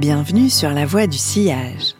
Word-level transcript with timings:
Bienvenue 0.00 0.48
sur 0.48 0.70
La 0.70 0.86
Voie 0.86 1.06
du 1.06 1.18
Sillage, 1.18 1.94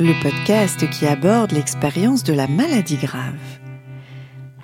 le 0.00 0.20
podcast 0.24 0.90
qui 0.90 1.06
aborde 1.06 1.52
l'expérience 1.52 2.24
de 2.24 2.32
la 2.32 2.48
maladie 2.48 2.96
grave. 2.96 3.60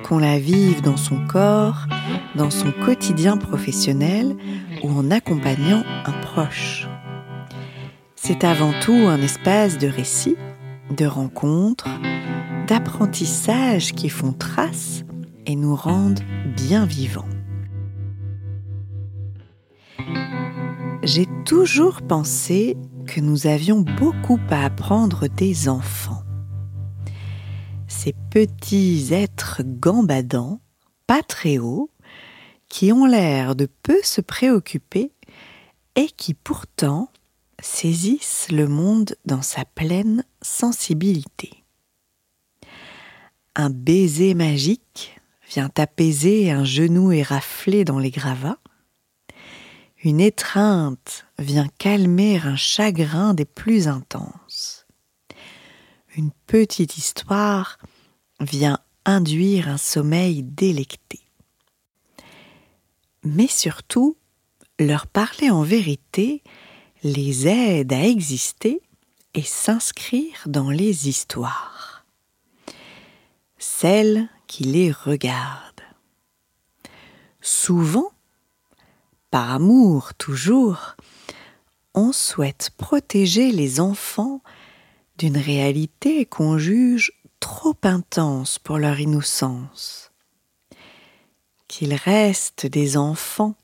Qu'on 0.03 0.19
la 0.19 0.41
vive 0.41 0.83
dans 0.83 0.97
son 0.97 1.25
corps, 1.29 1.87
dans 2.35 2.51
son 2.51 2.73
quotidien 2.73 3.37
professionnel 3.37 4.37
ou 4.83 4.91
en 4.91 5.13
accompagnant 5.13 5.85
un 6.05 6.13
proche. 6.21 6.89
C'est 8.17 8.43
avant 8.43 8.73
tout 8.81 9.07
un 9.07 9.23
espace 9.23 9.79
de 9.79 9.87
récits, 9.87 10.37
de 10.91 11.07
rencontres, 11.07 11.87
d'apprentissage 12.67 13.93
qui 13.93 14.09
font 14.09 14.33
trace 14.33 15.05
et 15.47 15.55
nous 15.55 15.77
rendent 15.77 16.25
bien 16.57 16.87
vivants. 16.87 17.29
J'ai 21.07 21.27
toujours 21.45 22.01
pensé 22.01 22.79
que 23.07 23.21
nous 23.21 23.47
avions 23.47 23.81
beaucoup 23.81 24.41
à 24.49 24.65
apprendre 24.65 25.29
des 25.29 25.69
enfants. 25.69 26.23
Ces 27.87 28.15
petits 28.31 29.09
êtres 29.13 29.61
gambadants, 29.63 30.61
pas 31.07 31.23
très 31.23 31.59
hauts, 31.59 31.91
qui 32.71 32.91
ont 32.91 33.05
l'air 33.05 33.55
de 33.55 33.69
peu 33.83 33.99
se 34.03 34.23
préoccuper 34.23 35.13
et 35.95 36.07
qui 36.07 36.33
pourtant 36.33 37.11
saisissent 37.61 38.51
le 38.51 38.67
monde 38.67 39.15
dans 39.27 39.43
sa 39.43 39.67
pleine 39.67 40.25
sensibilité. 40.41 41.65
Un 43.57 43.69
baiser 43.69 44.33
magique 44.33 45.21
vient 45.51 45.71
apaiser 45.77 46.51
un 46.51 46.65
genou 46.65 47.13
éraflé 47.13 47.85
dans 47.85 47.99
les 47.99 48.11
gravats. 48.11 48.59
Une 50.05 50.21
étreinte 50.21 51.25
vient 51.39 51.69
calmer 51.79 52.39
un 52.39 52.57
chagrin 52.57 53.33
des 53.33 53.47
plus 53.47 53.89
intenses. 53.89 54.87
Une 56.15 56.31
petite 56.47 56.99
histoire 56.99 57.79
vient 58.39 58.79
induire 59.07 59.67
un 59.67 59.79
sommeil 59.79 60.43
délecté. 60.43 61.21
Mais 63.23 63.47
surtout, 63.47 64.19
leur 64.79 65.07
parler 65.07 65.49
en 65.49 65.63
vérité 65.63 66.43
les 67.03 67.49
aide 67.49 67.95
à 67.95 68.05
exister 68.07 68.83
et 69.33 69.43
s'inscrire 69.43 70.43
dans 70.45 70.69
les 70.69 71.09
histoires. 71.09 72.05
Celles 73.57 74.29
qui 74.49 74.65
les 74.65 74.93
regardent. 74.93 75.81
Souvent, 77.41 78.14
par 79.35 79.51
amour 79.51 80.15
toujours, 80.15 80.95
on 81.93 82.13
souhaite 82.13 82.71
protéger 82.77 83.51
les 83.51 83.81
enfants 83.81 84.41
d'une 85.19 85.37
réalité 85.37 86.25
qu'on 86.25 86.57
juge 86.57 87.11
trop 87.41 87.75
intense 87.83 88.61
pour 88.61 88.79
leur 88.79 89.01
innocence. 89.01 90.13
Qu'ils 91.67 91.95
restent 91.95 92.67
des 92.67 92.97
enfants, 92.97 93.57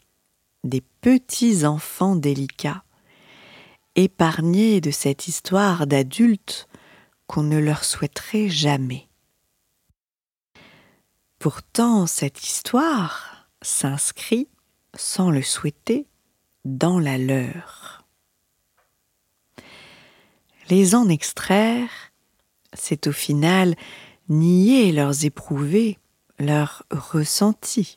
des 0.65 0.83
petits 1.03 1.65
enfants 1.65 2.17
délicats, 2.17 2.83
épargnés 3.95 4.81
de 4.81 4.91
cette 4.91 5.29
histoire 5.29 5.87
d'adultes 5.87 6.67
qu'on 7.29 7.45
ne 7.45 7.59
leur 7.59 7.85
souhaiterait 7.85 8.48
jamais. 8.48 9.07
Pourtant, 11.39 12.09
cette 12.09 12.43
histoire 12.43 13.48
s'inscrit, 13.63 14.48
sans 14.94 15.30
le 15.30 15.42
souhaiter, 15.42 16.06
dans 16.64 16.98
la 16.98 17.19
leur. 17.19 18.05
Les 20.69 20.94
en 20.94 21.08
extraire, 21.08 21.89
c'est 22.74 23.06
au 23.06 23.12
final 23.12 23.74
nier 24.29 24.92
leurs 24.92 25.24
éprouvés, 25.24 25.98
leurs 26.39 26.84
ressentis, 26.90 27.96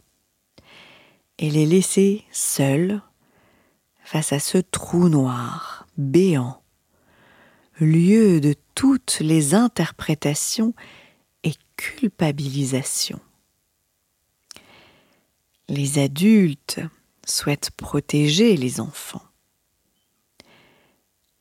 et 1.37 1.49
les 1.49 1.65
laisser 1.65 2.23
seuls 2.31 3.01
face 4.03 4.33
à 4.33 4.39
ce 4.39 4.57
trou 4.57 5.09
noir 5.09 5.87
béant, 5.97 6.61
lieu 7.79 8.39
de 8.39 8.55
toutes 8.75 9.19
les 9.19 9.53
interprétations 9.53 10.73
et 11.43 11.53
culpabilisations. 11.77 13.19
Les 15.69 15.97
adultes 15.97 16.81
souhaitent 17.25 17.71
protéger 17.71 18.57
les 18.57 18.79
enfants. 18.81 19.23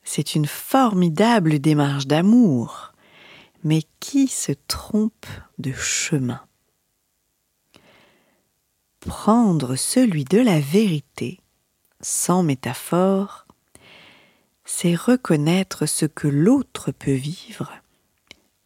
C'est 0.04 0.34
une 0.34 0.46
formidable 0.46 1.58
démarche 1.58 2.06
d'amour, 2.06 2.92
mais 3.64 3.82
qui 4.00 4.28
se 4.28 4.52
trompe 4.68 5.26
de 5.58 5.72
chemin? 5.72 6.40
Prendre 9.00 9.74
celui 9.74 10.24
de 10.24 10.38
la 10.38 10.60
vérité, 10.60 11.40
sans 12.00 12.42
métaphore, 12.42 13.46
c'est 14.64 14.94
reconnaître 14.94 15.86
ce 15.86 16.06
que 16.06 16.28
l'autre 16.28 16.92
peut 16.92 17.12
vivre 17.12 17.72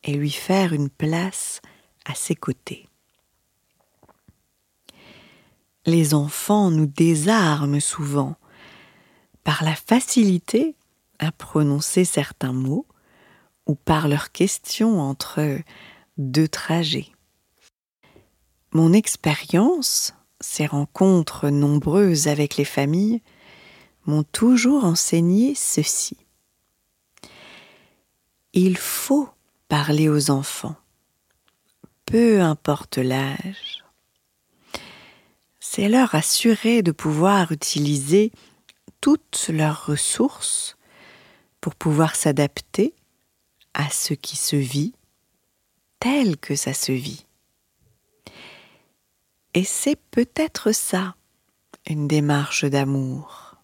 et 0.05 0.13
lui 0.13 0.31
faire 0.31 0.75
une 0.75 0.91
place 0.91 1.63
à 2.05 2.15
ses 2.15 2.35
côtés. 2.35 2.87
Les 5.87 6.15
enfants 6.15 6.73
nous 6.73 6.87
désarment 6.87 7.81
souvent 7.81 8.35
par 9.45 9.63
la 9.63 9.77
facilité 9.77 10.75
à 11.21 11.31
prononcer 11.31 12.05
certains 12.05 12.53
mots 12.53 12.87
ou 13.67 13.77
par 13.77 14.09
leurs 14.09 14.33
questions 14.33 15.01
entre 15.01 15.61
deux 16.19 16.49
trajets. 16.49 17.13
Mon 18.73 18.93
expérience, 18.93 20.13
ces 20.41 20.67
rencontres 20.67 21.51
nombreuses 21.51 22.27
avec 22.27 22.57
les 22.57 22.65
familles, 22.65 23.23
m'ont 24.07 24.25
toujours 24.25 24.85
enseigné 24.85 25.55
ceci. 25.55 26.17
Il 28.53 28.77
faut 28.77 29.29
parler 29.69 30.09
aux 30.09 30.31
enfants, 30.33 30.77
peu 32.07 32.41
importe 32.41 32.99
l'âge. 32.99 33.86
C'est 35.77 35.91
leur 35.91 36.15
assurer 36.15 36.81
de 36.81 36.91
pouvoir 36.91 37.53
utiliser 37.53 38.33
toutes 39.03 39.51
leurs 39.51 39.85
ressources 39.85 40.79
pour 41.61 41.75
pouvoir 41.75 42.17
s'adapter 42.17 42.95
à 43.75 43.91
ce 43.91 44.15
qui 44.15 44.37
se 44.37 44.57
vit 44.57 44.95
tel 46.01 46.39
que 46.39 46.57
ça 46.57 46.73
se 46.73 46.93
vit. 46.93 47.27
Et 49.53 49.65
c'est 49.65 50.01
peut-être 50.11 50.73
ça, 50.73 51.15
une 51.87 52.09
démarche 52.09 52.65
d'amour. 52.65 53.57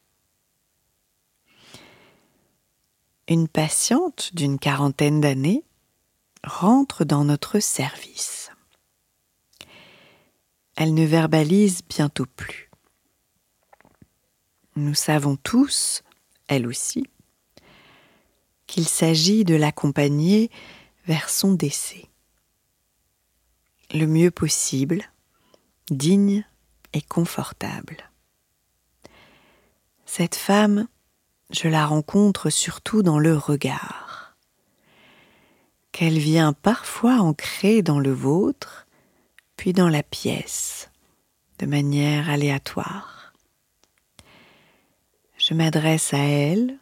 une 3.27 3.49
patiente 3.49 4.35
d'une 4.35 4.59
quarantaine 4.59 5.23
d'années 5.23 5.65
rentre 6.45 7.07
dans 7.07 7.25
notre 7.25 7.61
service. 7.61 8.42
Elle 10.83 10.95
ne 10.95 11.05
verbalise 11.05 11.83
bientôt 11.89 12.27
plus. 12.27 12.69
Nous 14.75 14.95
savons 14.95 15.37
tous, 15.37 16.03
elle 16.49 16.67
aussi, 16.67 17.07
qu'il 18.67 18.89
s'agit 18.89 19.45
de 19.45 19.55
l'accompagner 19.55 20.51
vers 21.07 21.31
son 21.31 21.53
décès. 21.53 22.07
Le 23.95 24.09
mieux 24.09 24.33
possible, 24.33 25.05
digne 25.89 26.45
et 26.95 27.03
confortable. 27.03 28.11
Cette 30.05 30.35
femme 30.35 30.89
je 31.53 31.69
la 31.69 31.87
rencontre 31.87 32.51
surtout 32.51 33.05
dans 33.05 33.21
le 33.21 33.37
regard, 33.37 34.37
qu'elle 35.93 36.19
vient 36.19 36.53
parfois 36.53 37.21
ancrer 37.21 37.83
dans 37.83 38.01
le 38.01 38.13
vôtre, 38.13 38.89
puis 39.63 39.73
dans 39.73 39.89
la 39.89 40.03
pièce, 40.03 40.91
de 41.61 41.67
manière 41.67 42.29
aléatoire. 42.29 43.33
Je 45.39 45.55
m'adresse 45.55 46.13
à 46.13 46.19
elle, 46.19 46.81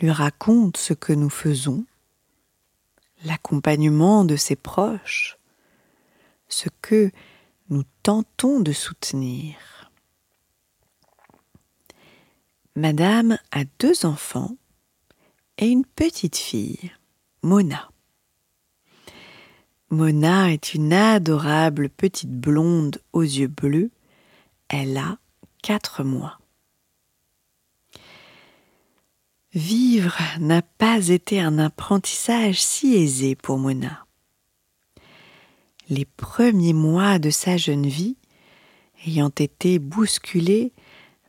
lui 0.00 0.10
raconte 0.10 0.76
ce 0.76 0.94
que 0.94 1.12
nous 1.12 1.30
faisons, 1.30 1.84
l'accompagnement 3.22 4.24
de 4.24 4.34
ses 4.34 4.56
proches, 4.56 5.38
ce 6.48 6.68
que 6.82 7.12
nous 7.68 7.84
tentons 8.02 8.58
de 8.58 8.72
soutenir. 8.72 9.92
Madame 12.74 13.38
a 13.52 13.62
deux 13.78 14.06
enfants 14.06 14.56
et 15.58 15.68
une 15.68 15.86
petite 15.86 16.36
fille, 16.36 16.90
Mona. 17.42 17.92
Mona 19.90 20.52
est 20.52 20.74
une 20.74 20.92
adorable 20.92 21.88
petite 21.88 22.30
blonde 22.30 23.00
aux 23.14 23.22
yeux 23.22 23.48
bleus. 23.48 23.90
Elle 24.68 24.98
a 24.98 25.18
quatre 25.62 26.04
mois. 26.04 26.38
Vivre 29.54 30.18
n'a 30.40 30.60
pas 30.60 31.08
été 31.08 31.40
un 31.40 31.58
apprentissage 31.58 32.62
si 32.62 32.96
aisé 32.96 33.34
pour 33.34 33.56
Mona. 33.56 34.04
Les 35.88 36.04
premiers 36.04 36.74
mois 36.74 37.18
de 37.18 37.30
sa 37.30 37.56
jeune 37.56 37.86
vie 37.86 38.18
ayant 39.06 39.30
été 39.30 39.78
bousculés 39.78 40.74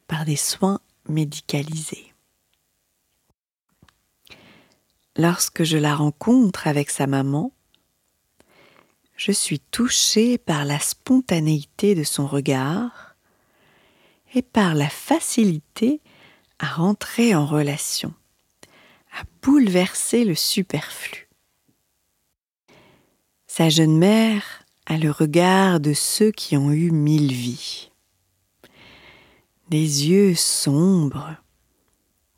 par 0.07 0.25
des 0.25 0.35
soins 0.35 0.81
médicalisés. 1.07 2.13
Lorsque 5.15 5.63
je 5.63 5.77
la 5.77 5.95
rencontre 5.95 6.67
avec 6.67 6.89
sa 6.89 7.07
maman, 7.07 7.53
je 9.19 9.33
suis 9.33 9.59
touchée 9.59 10.37
par 10.37 10.63
la 10.63 10.79
spontanéité 10.79 11.93
de 11.93 12.05
son 12.05 12.25
regard 12.25 13.17
et 14.33 14.41
par 14.41 14.75
la 14.75 14.87
facilité 14.87 15.99
à 16.57 16.67
rentrer 16.67 17.35
en 17.35 17.45
relation, 17.45 18.13
à 19.11 19.23
bouleverser 19.41 20.23
le 20.23 20.35
superflu. 20.35 21.27
Sa 23.45 23.67
jeune 23.67 23.97
mère 23.97 24.63
a 24.85 24.97
le 24.97 25.11
regard 25.11 25.81
de 25.81 25.91
ceux 25.93 26.31
qui 26.31 26.55
ont 26.55 26.71
eu 26.71 26.89
mille 26.89 27.33
vies. 27.33 27.91
Des 29.67 30.07
yeux 30.07 30.33
sombres, 30.33 31.35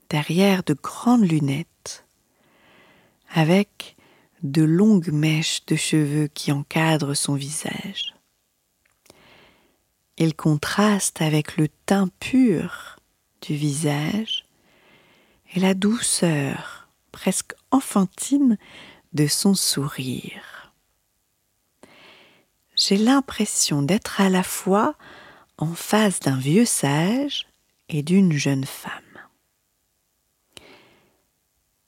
derrière 0.09 0.63
de 0.63 0.73
grandes 0.73 1.29
lunettes, 1.29 2.07
avec 3.29 3.95
de 4.43 4.63
longues 4.63 5.11
mèches 5.11 5.65
de 5.65 5.75
cheveux 5.75 6.27
qui 6.27 6.51
encadrent 6.51 7.15
son 7.15 7.35
visage. 7.35 8.15
Il 10.17 10.35
contraste 10.35 11.21
avec 11.21 11.57
le 11.57 11.67
teint 11.85 12.09
pur 12.19 12.97
du 13.41 13.55
visage 13.55 14.45
et 15.53 15.59
la 15.59 15.73
douceur 15.73 16.87
presque 17.11 17.53
enfantine 17.71 18.57
de 19.13 19.27
son 19.27 19.53
sourire. 19.53 20.73
J'ai 22.75 22.97
l'impression 22.97 23.81
d'être 23.81 24.21
à 24.21 24.29
la 24.29 24.43
fois 24.43 24.95
en 25.57 25.73
face 25.73 26.19
d'un 26.19 26.37
vieux 26.37 26.65
sage 26.65 27.47
et 27.89 28.01
d'une 28.01 28.31
jeune 28.31 28.65
femme. 28.65 28.91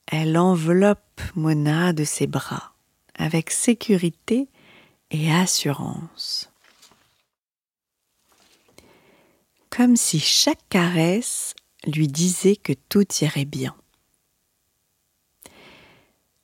Elle 0.08 0.38
enveloppe 0.38 1.13
Mona 1.36 1.94
de 1.94 2.04
ses 2.04 2.28
bras 2.28 2.74
avec 3.16 3.52
sécurité 3.52 4.50
et 5.12 5.32
assurance. 5.32 6.50
Comme 9.70 9.96
si 9.96 10.20
chaque 10.20 10.68
caresse 10.70 11.56
lui 11.86 12.08
disait 12.08 12.56
que 12.56 12.74
tout 12.90 13.06
irait 13.22 13.46
bien. 13.46 13.76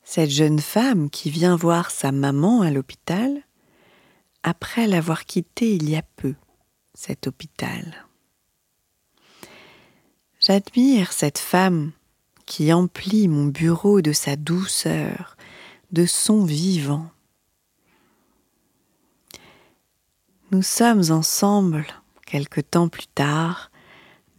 Cette 0.04 0.32
jeune 0.32 0.60
femme 0.60 1.10
qui 1.10 1.30
vient 1.30 1.56
voir 1.56 1.92
sa 1.92 2.12
maman 2.12 2.62
à 2.62 2.72
l'hôpital, 2.72 3.44
après 4.42 4.88
l'avoir 4.88 5.26
quittée 5.26 5.76
il 5.76 5.90
y 5.90 5.96
a 5.96 6.02
peu, 6.02 6.34
cet 6.96 7.28
hôpital. 7.28 8.08
J'admire 10.40 11.12
cette 11.12 11.38
femme 11.38 11.92
qui 12.50 12.74
emplit 12.74 13.28
mon 13.28 13.46
bureau 13.46 14.02
de 14.02 14.12
sa 14.12 14.36
douceur, 14.36 15.38
de 15.92 16.08
son 16.08 16.44
vivant. 16.44 17.08
Nous 20.50 20.64
sommes 20.64 21.12
ensemble, 21.12 21.86
quelque 22.26 22.60
temps 22.60 22.90
plus 22.90 23.06
tard, 23.06 23.70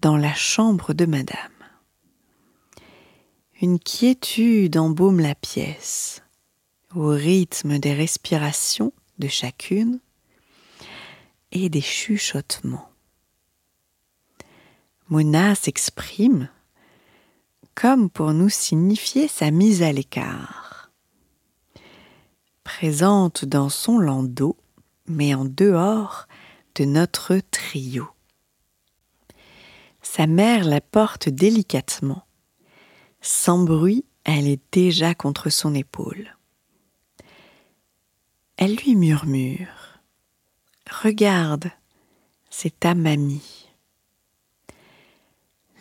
dans 0.03 0.17
la 0.17 0.35
chambre 0.35 0.93
de 0.93 1.07
Madame. 1.07 1.53
Une 3.63 3.79
quiétude 3.79 4.77
embaume 4.77 5.21
la 5.21 5.37
pièce, 5.37 6.25
au 6.97 7.11
rythme 7.11 7.79
des 7.79 7.95
respirations 7.95 8.93
de 9.21 9.29
chacune 9.29 10.01
et 11.53 11.69
des 11.69 11.81
chuchotements. 11.81 12.91
Mona 15.09 15.55
s'exprime 15.55 16.49
comme 17.81 18.11
pour 18.11 18.35
nous 18.35 18.51
signifier 18.51 19.27
sa 19.27 19.51
mise 19.51 19.83
à 19.83 19.91
l'écart. 19.91 20.91
Présente 22.63 23.47
dans 23.47 23.71
son 23.71 23.99
landau, 23.99 24.59
mais 25.07 25.35
en 25.35 25.47
dehors 25.47 26.27
de 26.75 26.85
notre 26.85 27.41
trio. 27.51 28.07
Sa 30.03 30.27
mère 30.27 30.65
la 30.65 30.83
porte 30.83 31.31
délicatement. 31.31 32.27
Sans 33.23 33.65
bruit, 33.65 34.05
elle 34.25 34.47
est 34.47 34.61
déjà 34.73 35.15
contre 35.15 35.49
son 35.49 35.75
épaule. 35.75 36.37
Elle 38.59 38.77
lui 38.77 38.95
murmure 38.95 40.01
Regarde, 41.03 41.71
c'est 42.51 42.81
ta 42.81 42.95
mamie. 42.95 43.70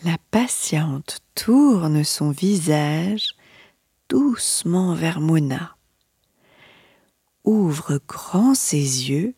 La 0.05 0.15
patiente 0.31 1.19
tourne 1.35 2.05
son 2.05 2.31
visage 2.31 3.35
doucement 4.07 4.93
vers 4.93 5.19
Mona, 5.19 5.75
ouvre 7.43 7.99
grand 8.07 8.55
ses 8.55 9.09
yeux 9.09 9.33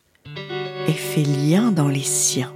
et 0.88 0.94
fait 0.94 1.24
lien 1.24 1.72
dans 1.72 1.88
les 1.88 2.04
siens. 2.04 2.54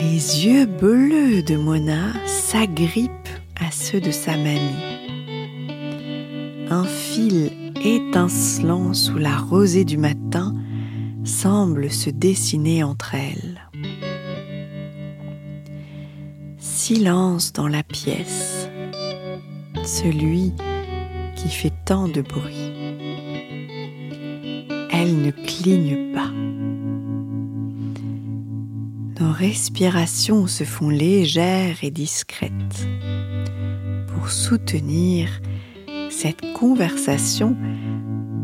Les 0.00 0.46
yeux 0.46 0.66
bleus 0.66 1.42
de 1.42 1.56
Mona 1.56 2.12
s'agrippent 2.24 3.10
à 3.56 3.72
ceux 3.72 4.00
de 4.00 4.12
sa 4.12 4.36
mamie. 4.36 5.08
Un 6.70 6.84
fil 6.84 7.72
étincelant 7.84 8.94
sous 8.94 9.18
la 9.18 9.36
rosée 9.36 9.84
du 9.84 9.98
matin 9.98 10.54
semble 11.24 11.90
se 11.90 12.08
dessiner 12.08 12.84
entre 12.84 13.16
elles. 13.16 13.67
Silence 16.88 17.52
dans 17.52 17.68
la 17.68 17.82
pièce, 17.82 18.66
celui 19.84 20.54
qui 21.36 21.50
fait 21.50 21.74
tant 21.84 22.08
de 22.08 22.22
bruit. 22.22 22.72
Elle 24.90 25.20
ne 25.20 25.30
cligne 25.30 26.14
pas. 26.14 26.30
Nos 29.20 29.32
respirations 29.32 30.46
se 30.46 30.64
font 30.64 30.88
légères 30.88 31.76
et 31.82 31.90
discrètes 31.90 32.88
pour 34.06 34.30
soutenir 34.30 35.28
cette 36.08 36.54
conversation 36.54 37.54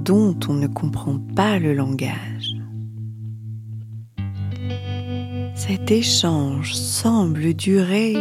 dont 0.04 0.38
on 0.50 0.52
ne 0.52 0.66
comprend 0.66 1.18
pas 1.34 1.58
le 1.58 1.72
langage. 1.72 2.53
Cet 5.66 5.90
échange 5.90 6.74
semble 6.74 7.54
durer 7.54 8.14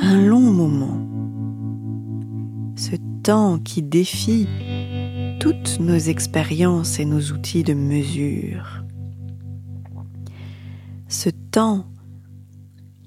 un 0.00 0.24
long 0.24 0.52
moment. 0.52 1.04
Ce 2.76 2.94
temps 3.24 3.58
qui 3.58 3.82
défie 3.82 4.46
toutes 5.40 5.80
nos 5.80 5.98
expériences 5.98 7.00
et 7.00 7.04
nos 7.04 7.32
outils 7.32 7.64
de 7.64 7.74
mesure. 7.74 8.84
Ce 11.08 11.30
temps 11.30 11.84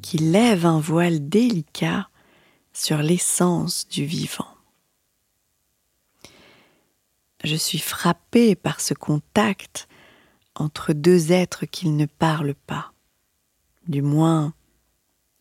qui 0.01 0.17
lève 0.17 0.65
un 0.65 0.81
voile 0.81 1.29
délicat 1.29 2.09
sur 2.73 2.97
l'essence 2.97 3.87
du 3.87 4.03
vivant. 4.03 4.53
Je 7.45 7.55
suis 7.55 7.79
frappée 7.79 8.55
par 8.55 8.81
ce 8.81 8.93
contact 8.93 9.87
entre 10.55 10.91
deux 10.91 11.31
êtres 11.31 11.65
qui 11.65 11.87
ne 11.87 12.05
parlent 12.05 12.55
pas 12.67 12.91
du 13.89 14.03
moins 14.03 14.53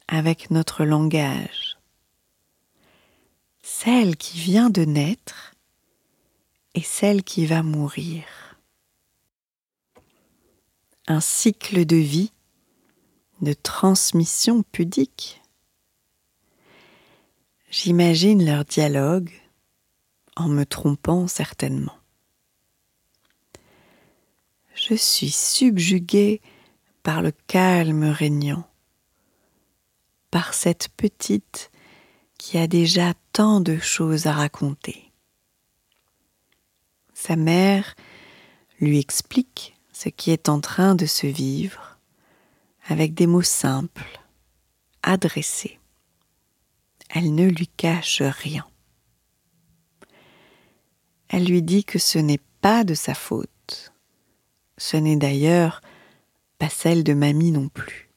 avec 0.09 0.51
notre 0.51 0.85
langage. 0.85 1.79
Celle 3.63 4.17
qui 4.17 4.39
vient 4.39 4.71
de 4.71 4.85
naître 4.85 5.55
et 6.75 6.81
celle 6.81 7.23
qui 7.23 7.45
va 7.45 7.63
mourir. 7.63 8.25
Un 11.07 11.21
cycle 11.21 11.85
de 11.85 11.97
vie, 11.97 12.33
de 13.43 13.53
transmission 13.53 14.63
pudique. 14.73 15.43
J'imagine 17.71 18.45
leur 18.45 18.65
dialogue 18.65 19.31
en 20.37 20.49
me 20.49 20.65
trompant 20.65 21.29
certainement. 21.29 21.97
Je 24.75 24.95
suis 24.95 25.31
subjuguée 25.31 26.41
par 27.03 27.23
le 27.23 27.33
calme 27.47 28.05
régnant, 28.05 28.69
par 30.31 30.55
cette 30.55 30.89
petite 30.91 31.71
qui 32.39 32.59
a 32.59 32.67
déjà 32.67 33.15
tant 33.33 33.61
de 33.61 33.79
choses 33.79 34.27
à 34.27 34.33
raconter. 34.33 35.13
Sa 37.15 37.37
mère 37.37 37.95
lui 38.81 38.99
explique 38.99 39.77
ce 39.93 40.09
qui 40.09 40.31
est 40.31 40.49
en 40.49 40.61
train 40.61 40.95
de 40.95 41.07
se 41.07 41.27
vivre 41.27 41.99
avec 42.87 43.15
des 43.15 43.27
mots 43.27 43.43
simples, 43.43 44.21
adressés. 45.03 45.79
elle 47.11 47.35
ne 47.35 47.49
lui 47.49 47.67
cache 47.67 48.23
rien. 48.23 48.67
Elle 51.29 51.45
lui 51.45 51.63
dit 51.63 51.85
que 51.85 51.99
ce 51.99 52.19
n'est 52.19 52.41
pas 52.61 52.85
de 52.85 52.95
sa 52.95 53.15
faute. 53.15 53.93
Ce 54.79 54.97
n'est 54.97 55.17
d'ailleurs 55.17 55.81
celle 56.69 57.05
de 57.05 57.15
mamie 57.15 57.53
non 57.53 57.69
plus. 57.69 58.11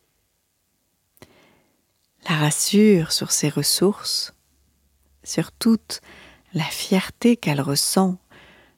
La 2.30 2.36
rassure 2.36 3.12
sur 3.12 3.32
ses 3.32 3.50
ressources, 3.50 4.34
sur 5.24 5.52
toute 5.52 6.02
la 6.54 6.64
fierté 6.64 7.38
qu'elle 7.38 7.62
ressent 7.62 8.18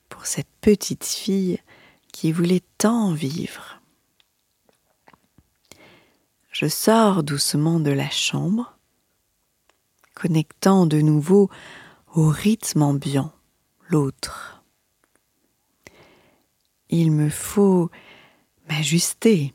pour 0.09 0.25
cette 0.25 0.49
petite 0.61 1.05
fille 1.05 1.59
qui 2.11 2.31
voulait 2.31 2.63
tant 2.77 3.13
vivre. 3.13 3.81
Je 6.51 6.67
sors 6.67 7.23
doucement 7.23 7.79
de 7.79 7.91
la 7.91 8.09
chambre, 8.09 8.77
connectant 10.13 10.85
de 10.85 11.01
nouveau 11.01 11.49
au 12.13 12.27
rythme 12.27 12.83
ambiant 12.83 13.33
l'autre. 13.89 14.63
Il 16.89 17.11
me 17.11 17.29
faut 17.29 17.89
m'ajuster, 18.67 19.53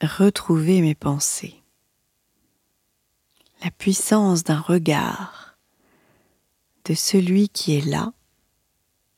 retrouver 0.00 0.80
mes 0.80 0.94
pensées. 0.94 1.62
La 3.62 3.70
puissance 3.70 4.42
d'un 4.42 4.60
regard, 4.60 5.56
de 6.84 6.94
celui 6.94 7.48
qui 7.48 7.76
est 7.76 7.86
là 7.86 8.12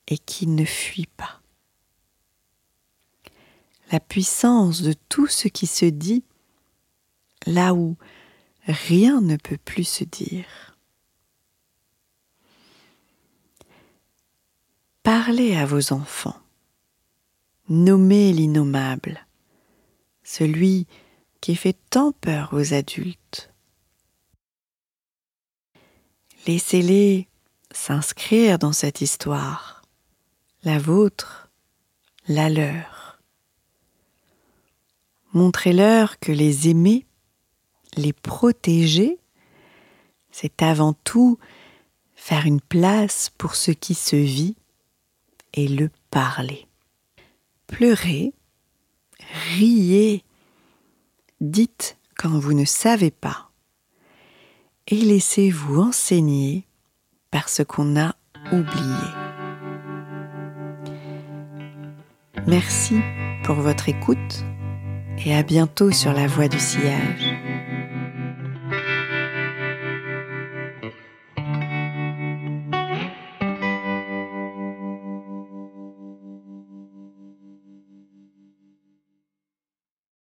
et 0.06 0.18
qui 0.18 0.46
ne 0.46 0.64
fuit 0.64 1.08
pas. 1.16 1.40
La 3.90 4.00
puissance 4.00 4.82
de 4.82 4.94
tout 5.08 5.26
ce 5.26 5.48
qui 5.48 5.66
se 5.66 5.86
dit 5.86 6.24
là 7.46 7.74
où 7.74 7.96
rien 8.66 9.20
ne 9.20 9.36
peut 9.36 9.58
plus 9.58 9.84
se 9.84 10.04
dire. 10.04 10.76
Parlez 15.02 15.54
à 15.54 15.66
vos 15.66 15.92
enfants, 15.92 16.40
nommez 17.68 18.32
l'innommable, 18.32 19.26
celui 20.22 20.86
qui 21.40 21.56
fait 21.56 21.76
tant 21.90 22.12
peur 22.12 22.50
aux 22.52 22.74
adultes. 22.74 23.52
Laissez-les 26.46 27.28
s'inscrire 27.70 28.58
dans 28.58 28.72
cette 28.72 29.00
histoire, 29.00 29.82
la 30.62 30.78
vôtre, 30.78 31.50
la 32.28 32.48
leur. 32.48 33.20
Montrez-leur 35.32 36.18
que 36.18 36.32
les 36.32 36.68
aimer 36.68 37.06
les 37.96 38.12
protéger, 38.12 39.18
c'est 40.30 40.62
avant 40.62 40.92
tout 40.92 41.38
faire 42.14 42.46
une 42.46 42.60
place 42.60 43.30
pour 43.36 43.54
ce 43.54 43.70
qui 43.70 43.94
se 43.94 44.16
vit 44.16 44.56
et 45.52 45.68
le 45.68 45.90
parler. 46.10 46.66
Pleurez, 47.74 48.32
riez, 49.56 50.22
dites 51.40 51.98
quand 52.16 52.38
vous 52.38 52.52
ne 52.52 52.64
savez 52.64 53.10
pas 53.10 53.50
et 54.86 54.94
laissez-vous 54.94 55.80
enseigner 55.80 56.68
par 57.32 57.48
ce 57.48 57.64
qu'on 57.64 58.00
a 58.00 58.14
oublié. 58.52 59.08
Merci 62.46 63.00
pour 63.42 63.56
votre 63.56 63.88
écoute 63.88 64.44
et 65.24 65.34
à 65.34 65.42
bientôt 65.42 65.90
sur 65.90 66.12
la 66.12 66.28
voie 66.28 66.46
du 66.46 66.60
sillage. 66.60 67.34